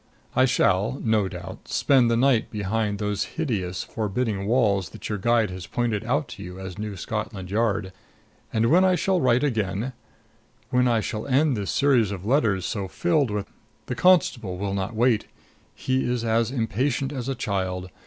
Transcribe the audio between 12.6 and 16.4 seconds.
so filled with The constable will not wait. He is